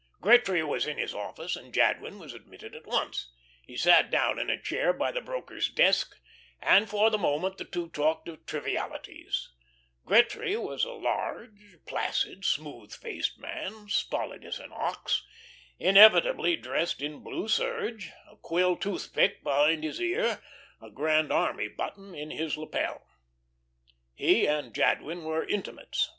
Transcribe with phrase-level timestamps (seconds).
[0.19, 3.29] Gretry was in his office, and Jadwin was admitted at once.
[3.67, 6.19] He sat down in a chair by the broker's desk,
[6.59, 9.51] and for the moment the two talked of trivialities.
[10.07, 11.51] Gretry was a large,
[11.85, 15.23] placid, smooth faced man, stolid as an ox;
[15.77, 20.41] inevitably dressed in blue serge, a quill tooth pick behind his ear,
[20.81, 23.05] a Grand Army button in his lapel.
[24.15, 26.09] He and Jadwin were intimates.